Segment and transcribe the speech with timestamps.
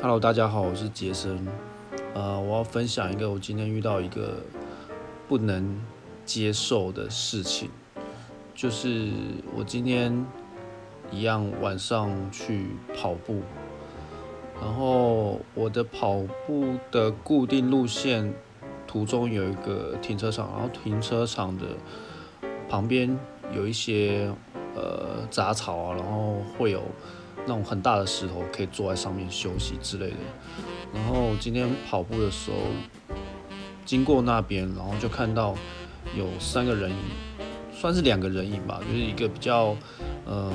[0.00, 1.44] Hello，大家好，我是杰森。
[2.14, 4.36] 呃，我要分享一个我今天遇到一个
[5.26, 5.76] 不能
[6.24, 7.68] 接受的事情，
[8.54, 9.08] 就是
[9.56, 10.24] 我今天
[11.10, 13.42] 一样晚上去跑步，
[14.62, 18.32] 然后我的跑步的固定路线
[18.86, 21.64] 途中有一个停车场，然后停车场的
[22.68, 23.18] 旁边
[23.52, 24.32] 有一些
[24.76, 26.84] 呃杂草啊，然后会有。
[27.46, 30.16] 那种很大的石头可以坐在上面休息之类的。
[30.94, 32.56] 然后今天跑步的时候
[33.84, 35.54] 经过那边，然后就看到
[36.16, 36.96] 有三个人影，
[37.72, 39.76] 算是两个人影吧，就是一个比较
[40.26, 40.50] 嗯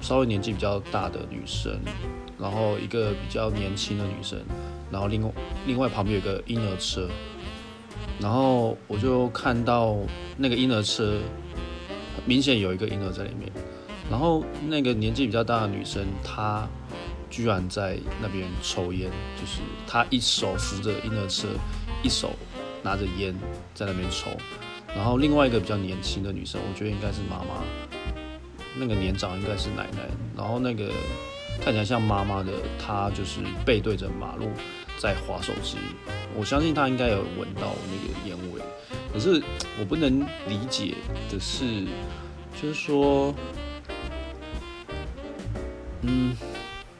[0.00, 1.78] 稍微年纪比较大的女生，
[2.38, 4.38] 然后一个比较年轻的女生，
[4.90, 5.32] 然后另外
[5.66, 7.08] 另外旁边有个婴儿车，
[8.20, 9.96] 然后我就看到
[10.36, 11.18] 那个婴儿车
[12.26, 13.50] 明显有一个婴儿在里面。
[14.10, 16.66] 然后那个年纪比较大的女生，她
[17.28, 21.46] 居然在那边抽烟，就是她一手扶着婴儿车，
[22.02, 22.30] 一手
[22.82, 23.34] 拿着烟
[23.74, 24.30] 在那边抽。
[24.96, 27.62] 然后另外一个比较年轻的女生，我觉得应该是妈妈，
[28.78, 30.08] 那个年长应该是奶奶。
[30.34, 30.90] 然后那个
[31.60, 34.46] 看起来像妈妈的，她就是背对着马路
[34.96, 35.76] 在划手机。
[36.34, 38.62] 我相信她应该有闻到那个烟味。
[39.12, 39.42] 可是
[39.78, 40.94] 我不能理解
[41.30, 41.84] 的是，
[42.60, 43.34] 就是说。
[46.02, 46.36] 嗯，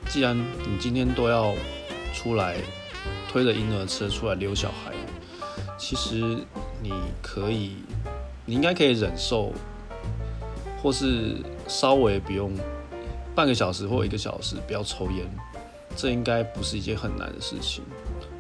[0.09, 1.55] 既然你今天都要
[2.13, 2.57] 出来
[3.29, 4.93] 推着婴儿车出来遛小孩，
[5.79, 6.17] 其实
[6.83, 7.77] 你可以，
[8.45, 9.53] 你应该可以忍受，
[10.83, 11.37] 或是
[11.69, 12.53] 稍微不用
[13.37, 15.25] 半个小时或一个小时不要抽烟，
[15.95, 17.85] 这应该不是一件很难的事情。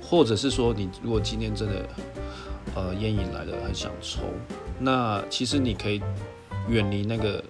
[0.02, 1.88] 或者是说，你如果今天真的
[2.74, 4.22] 呃烟瘾来了，很想抽，
[4.80, 6.02] 那其实你可以
[6.66, 7.44] 远离那个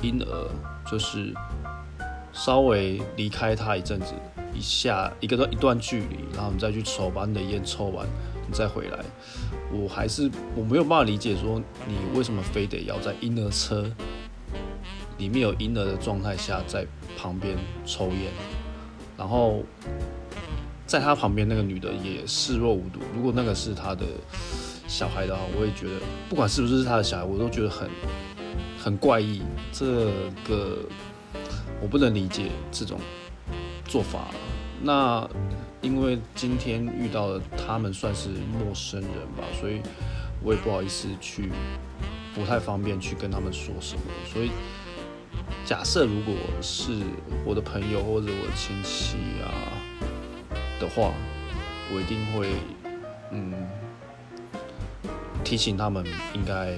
[0.00, 0.50] 婴儿，
[0.90, 1.32] 就是。
[2.32, 4.14] 稍微离开他一阵子，
[4.54, 8.06] 一下一个一段距离，然后你再去抽，把你的烟抽完，
[8.48, 8.98] 你再回来。
[9.70, 13.90] 我还是我没有办法理解，说你为什么非得要在婴儿车
[15.18, 16.86] 里面有婴儿的状态下，在
[17.18, 17.56] 旁边
[17.86, 18.32] 抽烟，
[19.16, 19.62] 然后
[20.86, 22.98] 在他旁边那个女的也视若无睹。
[23.14, 24.04] 如果那个是他的
[24.88, 27.88] 小孩的话，我也觉得不管是不是他的小孩，我都觉得很
[28.78, 29.42] 很怪异。
[29.70, 30.06] 这
[30.48, 30.78] 个。
[31.82, 32.98] 我不能理解这种
[33.84, 34.28] 做法。
[34.80, 35.28] 那
[35.80, 39.80] 因为今天遇到的他们算是陌生人吧，所以
[40.42, 41.50] 我也不好意思去，
[42.34, 44.02] 不太方便去跟他们说什么。
[44.32, 44.50] 所以
[45.64, 46.92] 假设如果是
[47.44, 49.50] 我的朋友或者我的亲戚啊
[50.80, 51.12] 的话，
[51.92, 52.48] 我一定会
[53.30, 53.52] 嗯
[55.44, 56.04] 提醒他们
[56.34, 56.74] 应该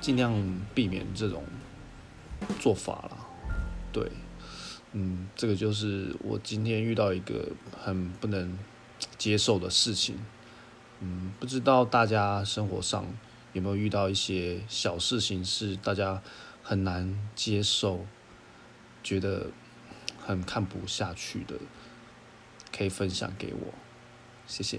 [0.00, 0.32] 尽量
[0.74, 1.42] 避免这种
[2.60, 3.15] 做法了。
[3.96, 4.10] 对，
[4.92, 7.48] 嗯，这个就是我今天遇到一个
[7.82, 8.58] 很不能
[9.16, 10.18] 接受的事情，
[11.00, 13.06] 嗯，不知道大家生活上
[13.54, 16.22] 有没有遇到一些小事情是大家
[16.62, 18.04] 很难接受，
[19.02, 19.46] 觉得
[20.20, 21.56] 很看不下去的，
[22.76, 23.72] 可以分享给我，
[24.46, 24.78] 谢谢。